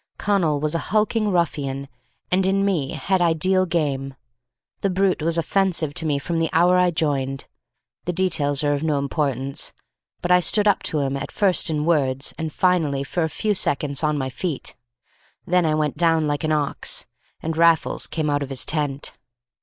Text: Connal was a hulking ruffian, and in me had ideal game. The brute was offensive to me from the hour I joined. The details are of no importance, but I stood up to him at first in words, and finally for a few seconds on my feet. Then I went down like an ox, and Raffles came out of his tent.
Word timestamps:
Connal 0.17 0.59
was 0.59 0.73
a 0.73 0.79
hulking 0.89 1.29
ruffian, 1.29 1.87
and 2.31 2.47
in 2.47 2.65
me 2.65 2.93
had 2.93 3.21
ideal 3.21 3.67
game. 3.67 4.15
The 4.79 4.89
brute 4.89 5.21
was 5.21 5.37
offensive 5.37 5.93
to 5.93 6.07
me 6.07 6.17
from 6.17 6.39
the 6.39 6.49
hour 6.51 6.79
I 6.79 6.89
joined. 6.89 7.45
The 8.05 8.11
details 8.13 8.63
are 8.63 8.73
of 8.73 8.81
no 8.83 8.97
importance, 8.97 9.73
but 10.19 10.31
I 10.31 10.39
stood 10.39 10.67
up 10.67 10.81
to 10.89 11.01
him 11.01 11.15
at 11.15 11.31
first 11.31 11.69
in 11.69 11.85
words, 11.85 12.33
and 12.39 12.51
finally 12.51 13.03
for 13.03 13.21
a 13.21 13.29
few 13.29 13.53
seconds 13.53 14.01
on 14.03 14.17
my 14.17 14.31
feet. 14.31 14.75
Then 15.45 15.67
I 15.67 15.75
went 15.75 15.97
down 15.97 16.25
like 16.25 16.43
an 16.43 16.51
ox, 16.51 17.05
and 17.43 17.55
Raffles 17.55 18.07
came 18.07 18.27
out 18.27 18.41
of 18.41 18.49
his 18.49 18.65
tent. 18.65 19.13